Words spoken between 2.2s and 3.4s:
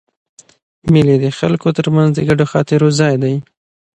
ګډو خاطرو ځای دئ.